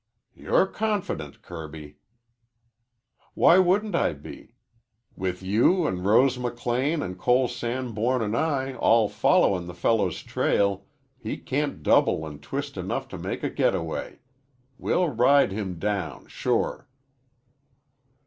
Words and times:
"You're 0.33 0.65
confident, 0.65 1.43
Kirby." 1.43 1.97
"Why 3.35 3.59
wouldn't 3.59 3.93
I 3.93 4.13
be? 4.13 4.55
With 5.15 5.43
you 5.43 5.85
an' 5.85 6.01
Rose 6.01 6.39
McLean 6.39 7.03
an' 7.03 7.13
Cole 7.17 7.47
Sanborn 7.47 8.23
an' 8.23 8.33
I 8.33 8.73
all 8.73 9.07
followin' 9.07 9.67
the 9.67 9.75
fellow's 9.75 10.23
trail, 10.23 10.87
he 11.19 11.37
can't 11.37 11.83
double 11.83 12.25
an' 12.25 12.39
twist 12.39 12.77
enough 12.77 13.09
to 13.09 13.19
make 13.19 13.43
a 13.43 13.49
getaway. 13.51 14.17
We'll 14.79 15.07
ride 15.09 15.51
him 15.51 15.77
down 15.77 16.25
sure." 16.25 16.87